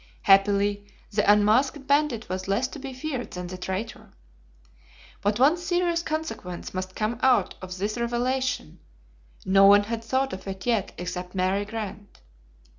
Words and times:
Happily 0.23 0.87
the 1.11 1.31
unmasked 1.31 1.85
bandit 1.85 2.27
was 2.27 2.47
less 2.47 2.67
to 2.69 2.79
be 2.79 2.91
feared 2.91 3.29
than 3.33 3.45
the 3.45 3.55
traitor. 3.59 4.13
But 5.21 5.39
one 5.39 5.57
serious 5.57 6.01
consequence 6.01 6.73
must 6.73 6.95
come 6.95 7.19
out 7.21 7.53
of 7.61 7.77
this 7.77 7.99
revelation; 7.99 8.79
no 9.45 9.65
one 9.67 9.83
had 9.83 10.03
thought 10.03 10.33
of 10.33 10.47
it 10.47 10.65
yet 10.65 10.91
except 10.97 11.35
Mary 11.35 11.65
Grant. 11.65 12.19